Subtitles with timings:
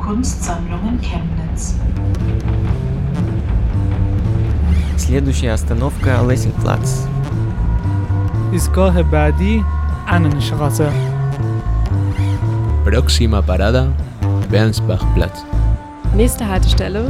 [0.00, 1.74] Kunstsammlungen Chemnitz.
[4.96, 7.06] Следующая остановка Лессингплац.
[8.52, 9.64] ایستگاه بعدی
[10.08, 10.88] Annenstraße.
[12.84, 13.88] Próxima parada,
[14.50, 15.44] Bernsbachplatz.
[16.14, 17.02] Nächste Haltestelle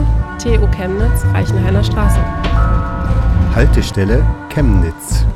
[0.43, 2.21] TU Chemnitz, Reichenhainer Straße.
[3.55, 5.27] Haltestelle Chemnitz.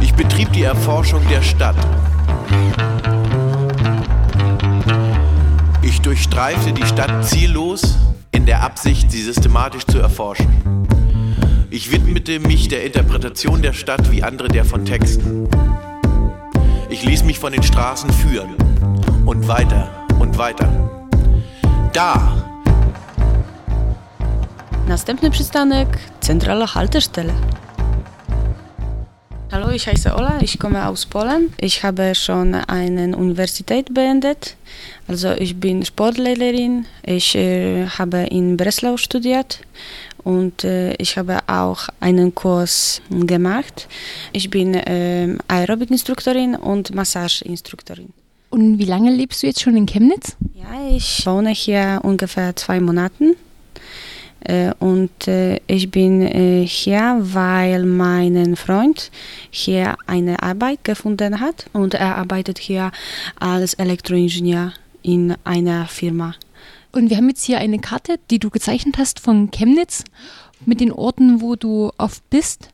[0.00, 1.76] Ich betrieb die Erforschung der Stadt.
[5.99, 7.97] Ich durchstreifte die Stadt ziellos
[8.31, 10.47] in der Absicht, sie systematisch zu erforschen.
[11.71, 15.49] Ich widmete mich der Interpretation der Stadt wie andere der von Texten.
[16.89, 18.55] Ich ließ mich von den Straßen führen
[19.25, 20.89] und weiter und weiter.
[21.91, 22.45] Da,
[24.87, 27.33] Następny przystanek Centrala Haltestelle.
[29.51, 31.51] Hallo, ich heiße Ola, ich komme aus Polen.
[31.59, 34.55] Ich habe schon eine Universität beendet.
[35.07, 36.85] Also ich bin Sportlehrerin.
[37.03, 39.61] Ich äh, habe in Breslau studiert
[40.23, 43.87] und äh, ich habe auch einen Kurs gemacht.
[44.33, 48.13] Ich bin äh, Aerobic-Instruktorin und Massageinstruktorin.
[48.51, 50.37] Und wie lange lebst du jetzt schon in Chemnitz?
[50.53, 53.35] Ja, ich wohne hier ungefähr zwei Monate.
[54.41, 59.11] Äh, Und äh, ich bin äh, hier, weil mein Freund
[59.49, 62.91] hier eine Arbeit gefunden hat und er arbeitet hier
[63.39, 66.35] als Elektroingenieur in einer Firma.
[66.91, 70.03] Und wir haben jetzt hier eine Karte, die du gezeichnet hast von Chemnitz
[70.65, 72.69] mit den Orten, wo du oft bist.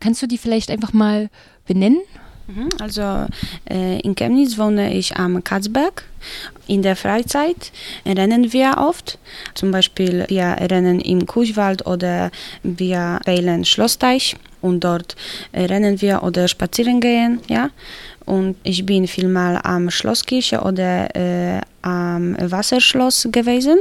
[0.00, 1.30] Kannst du die vielleicht einfach mal
[1.66, 2.00] benennen?
[2.46, 3.26] Mhm, Also
[3.70, 6.04] äh, in Chemnitz wohne ich am Katzberg.
[6.66, 7.72] In der Freizeit
[8.06, 9.18] rennen wir oft.
[9.54, 12.30] Zum Beispiel wir rennen im Kuchwald oder
[12.62, 15.16] wir wählen Schlossteich und dort
[15.52, 17.40] äh, rennen wir oder spazieren gehen.
[17.48, 17.70] Ja?
[18.26, 21.60] Und ich bin vielmal am Schlosskirche oder äh,
[22.14, 23.80] am Wasserschloss gewesen,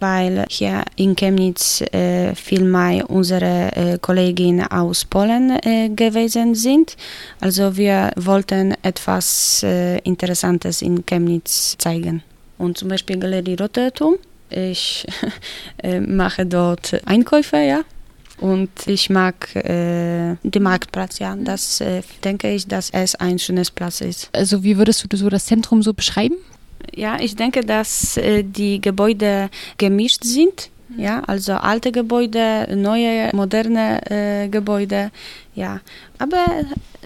[0.00, 6.96] weil hier in Chemnitz äh, vielmal unsere äh, Kolleginnen aus Polen äh, gewesen sind.
[7.40, 12.22] Also wir wollten etwas äh, Interessantes in Chemnitz zeigen.
[12.58, 14.16] Und zum Beispiel Galerie Rotertum.
[14.50, 15.06] Ich
[15.82, 17.80] äh, mache dort Einkäufe, ja.
[18.38, 21.36] Und ich mag äh, den Marktplatz, ja.
[21.36, 24.30] Das äh, denke ich, dass es ein schönes Platz ist.
[24.32, 26.36] Also wie würdest du so das Zentrum so beschreiben?
[26.94, 30.70] Ja, ich denke, dass äh, die Gebäude gemischt sind.
[30.96, 35.10] Ja, also alte Gebäude, neue, moderne äh, Gebäude.
[35.54, 35.80] Ja,
[36.18, 36.44] aber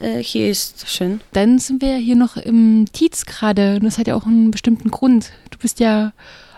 [0.00, 1.20] äh, hier ist schön.
[1.32, 3.76] Dann sind wir hier noch im Tietz gerade.
[3.76, 5.30] Und das hat ja auch einen bestimmten Grund.
[5.50, 6.12] Du bist ja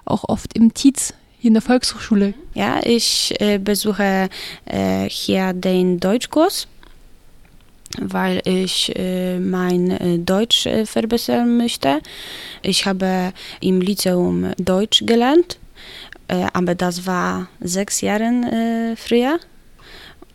[0.05, 2.35] auch oft im Tietz hier in der Volkshochschule.
[2.55, 4.29] Ja, ich äh, besuche
[4.65, 6.67] äh, hier den Deutschkurs,
[8.01, 12.01] weil ich äh, mein äh, Deutsch äh, verbessern möchte.
[12.63, 15.59] Ich habe im Lyzeum Deutsch gelernt,
[16.53, 19.39] aber das war sechs Jahre früher.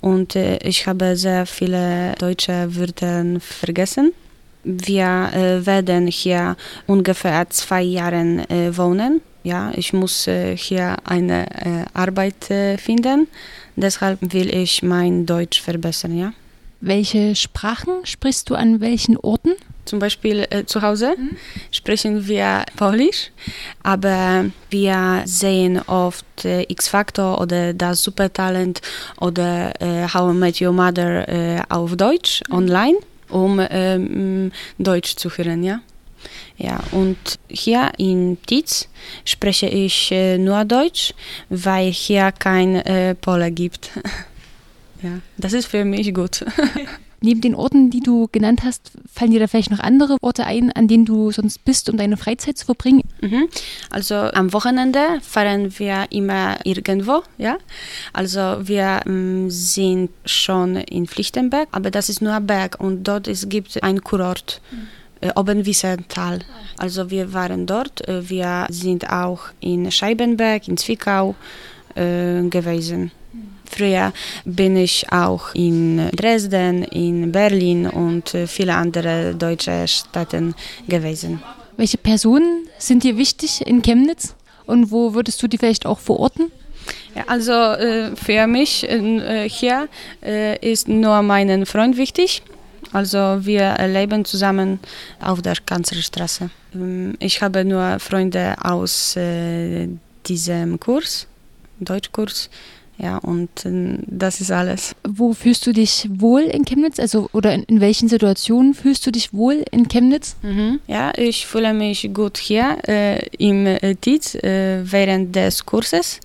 [0.01, 4.11] Und ich habe sehr viele deutsche Wörter vergessen.
[4.63, 5.29] Wir
[5.63, 8.43] werden hier ungefähr zwei Jahre
[8.75, 9.21] wohnen.
[9.43, 11.45] Ja, ich muss hier eine
[11.93, 12.45] Arbeit
[12.77, 13.27] finden.
[13.75, 16.33] Deshalb will ich mein Deutsch verbessern, ja.
[16.85, 19.53] Welche Sprachen sprichst du an welchen Orten?
[19.85, 21.15] Zum Beispiel äh, zu Hause
[21.71, 23.31] sprechen wir Polnisch,
[23.83, 28.81] aber wir sehen oft äh, X-Factor oder das Supertalent
[29.21, 32.97] oder äh, How I Met Your Mother äh, auf Deutsch online,
[33.29, 35.79] um ähm, Deutsch zu hören, ja.
[36.57, 38.89] Ja, und hier in Tietz
[39.23, 41.13] spreche ich äh, nur Deutsch,
[41.47, 43.89] weil hier kein äh, Pole gibt.
[45.03, 46.45] ja, das ist für mich gut.
[47.21, 50.73] Neben den Orten, die du genannt hast, fallen dir da vielleicht noch andere Orte ein,
[50.73, 53.03] an denen du sonst bist, um deine Freizeit zu verbringen?
[53.21, 53.47] Mhm.
[53.89, 57.57] Also am Wochenende fahren wir immer irgendwo, ja.
[58.11, 63.47] Also wir ähm, sind schon in Pflichtenberg, aber das ist nur Berg und dort es
[63.47, 64.61] gibt ein Kurort.
[65.21, 66.39] äh, Obenwiesental.
[66.77, 71.35] Also wir waren dort, äh, wir sind auch in Scheibenberg, in Zwickau
[71.95, 73.11] äh, gewesen.
[73.75, 74.13] Früher
[74.45, 80.53] bin ich auch in Dresden, in Berlin und äh, viele andere deutsche Städte
[80.87, 81.41] gewesen.
[81.77, 84.35] Welche Personen sind dir wichtig in Chemnitz?
[84.65, 86.51] Und wo würdest du die vielleicht auch verorten?
[87.27, 89.87] Also äh, für mich äh, hier
[90.61, 92.43] ist nur mein Freund wichtig.
[92.91, 94.79] Also wir leben zusammen
[95.19, 96.49] auf der Kanzlerstraße.
[96.75, 99.17] Ähm, Ich habe nur Freunde aus
[100.27, 101.27] diesem Kurs,
[101.79, 102.49] Deutschkurs.
[103.03, 104.95] Ja, und äh, das ist alles.
[105.05, 106.99] Wo fühlst du dich wohl in Chemnitz?
[106.99, 110.37] Also, oder in, in welchen Situationen fühlst du dich wohl in Chemnitz?
[110.41, 110.79] Mhm.
[110.87, 116.21] Ja, ich fühle mich gut hier äh, im äh, TIZ äh, während des Kurses,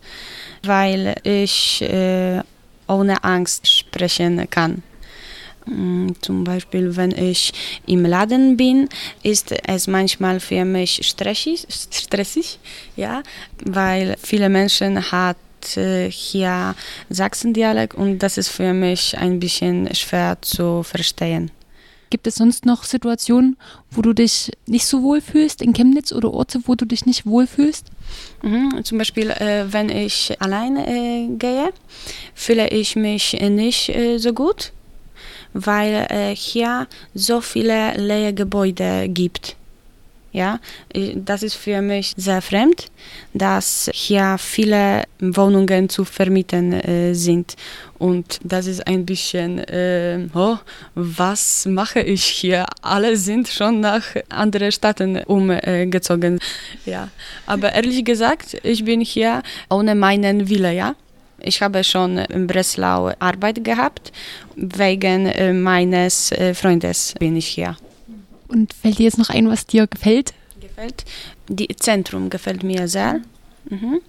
[0.63, 2.43] weil ich äh,
[2.87, 4.85] ohne Angst sprechen kann.
[5.67, 7.53] Mm, Zum Beispiel, wenn ich
[7.87, 8.89] im Laden bin,
[9.25, 12.61] ist es manchmal für mich stressig, stressig
[12.95, 13.25] ja,
[13.65, 16.75] weil viele Menschen hat hier
[17.08, 21.50] Sachsendialekt und das ist für mich ein bisschen schwer zu verstehen.
[22.10, 23.58] Gibt es sonst noch Situationen,
[23.90, 27.26] wo du dich nicht so wohl fühlst in Chemnitz oder Orte, wo du dich nicht
[27.26, 27.87] wohl fühlst?
[28.43, 28.82] Mhm.
[28.82, 31.70] Zum Beispiel, äh, wenn ich alleine äh, gehe,
[32.34, 34.72] fühle ich mich äh, nicht äh, so gut,
[35.52, 39.57] weil äh, hier so viele leere Gebäude gibt.
[40.38, 40.61] Ja,
[40.94, 42.87] äh, das ist für mich sehr fremd,
[43.35, 47.56] dass hier viele Wohnungen zu vermieten äh, sind.
[47.99, 50.56] Und das ist ein bisschen, äh, oh,
[50.94, 52.67] was mache ich hier?
[52.82, 56.38] Alle sind schon nach anderen Städten umgezogen.
[56.87, 57.08] Ja,
[57.46, 60.94] aber ehrlich gesagt, ich bin hier ohne meinen Wille, ja.
[61.41, 64.12] Ich habe schon in Breslau Arbeit gehabt.
[64.55, 67.76] Wegen äh, meines äh, Freundes bin ich hier.
[68.49, 70.35] Und fällt dir jetzt noch ein, was dir gefällt?
[70.61, 71.05] Gefällt.
[71.49, 73.21] Die Zentrum gefällt mir sehr.
[73.69, 74.00] Mhm.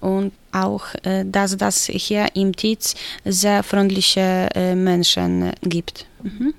[0.00, 2.94] Und auch, äh, dass das hier im Tietz
[3.24, 6.06] sehr freundliche äh, Menschen gibt.
[6.22, 6.54] Mhm.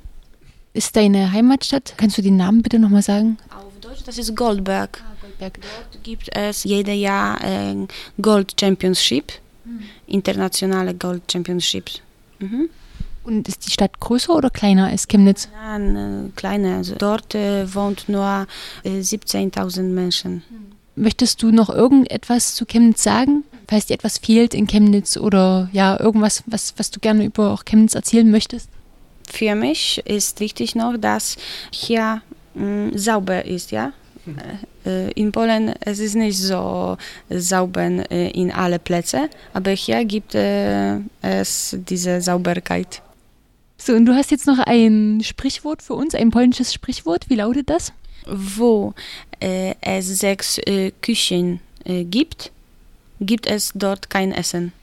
[0.74, 1.96] Ist deine Heimatstadt?
[1.98, 3.38] Kannst du den Namen bitte nochmal sagen?
[3.50, 5.02] Auf Deutsch, das ist Goldberg.
[5.22, 5.60] Goldberg.
[5.62, 7.88] Dort gibt es jedes Jahr ein
[8.22, 9.34] Gold Championship,
[10.08, 12.02] internationale Gold Championships.
[12.40, 12.70] Mhm.
[13.28, 15.50] Und ist die Stadt größer oder kleiner als Chemnitz?
[15.54, 16.78] Ja, eine kleine.
[16.78, 18.48] Also dort äh, wohnt nur
[18.86, 20.44] äh, 17.000 Menschen.
[20.96, 23.44] Möchtest du noch irgendetwas zu Chemnitz sagen?
[23.68, 27.66] Falls dir etwas fehlt in Chemnitz oder ja, irgendwas, was, was du gerne über auch
[27.66, 28.70] Chemnitz erzählen möchtest?
[29.30, 31.36] Für mich ist wichtig noch, dass
[31.70, 32.22] hier
[32.56, 33.92] mh, sauber ist, ja.
[34.86, 36.98] Äh, In Polen es ist nicht so
[37.30, 43.02] sauber äh, in alle Plätze, aber hier gibt äh, es diese Sauberkeit.
[43.78, 47.30] So, und du hast jetzt noch ein Sprichwort für uns, ein polnisches Sprichwort.
[47.30, 47.94] Wie lautet das?
[48.26, 48.94] Wo
[49.40, 52.52] äh, es sechs äh, Küchen äh, gibt,
[53.22, 54.74] gibt es dort kein Essen.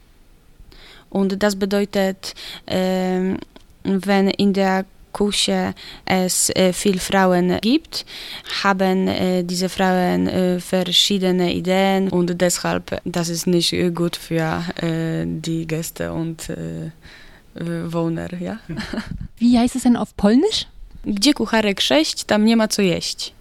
[1.10, 2.34] Und das bedeutet,
[2.66, 3.38] ähm,
[3.82, 5.74] wenn in der Küche
[6.04, 8.04] es äh, viel Frauen gibt,
[8.62, 14.64] haben äh, diese Frauen äh, verschiedene Ideen und deshalb das ist nicht äh, gut für
[14.82, 16.50] äh, die Gäste und
[17.54, 18.58] äh, Wohner, ja.
[19.38, 20.66] Wie heißt es denn auf Polnisch?
[21.04, 23.34] Gdzie kucharek sześć, tam nie ma co jeść.